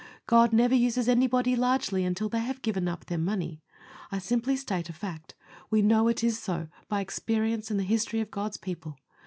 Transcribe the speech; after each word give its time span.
God 0.25 0.51
never 0.51 0.73
uses 0.73 1.07
anybody 1.07 1.55
largely 1.55 2.03
until 2.05 2.27
they 2.27 2.39
have 2.39 2.63
given 2.63 2.87
up 2.87 3.05
their 3.05 3.19
money. 3.19 3.61
I 4.11 4.17
simply 4.17 4.55
state 4.55 4.89
a 4.89 4.93
fact. 4.93 5.35
We 5.69 5.83
know 5.83 6.07
it 6.07 6.23
is 6.23 6.39
so 6.39 6.69
by 6.87 7.01
experience 7.01 7.69
and 7.69 7.79
the 7.79 7.83
history 7.83 8.19
of 8.19 8.31
God's 8.31 8.57
people. 8.57 8.97